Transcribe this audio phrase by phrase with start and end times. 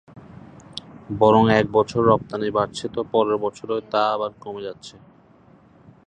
[1.19, 4.95] বরং এক বছর রপ্তানি বাড়ছে তো পরের বছরই তা আবার কমে যাচ্ছে।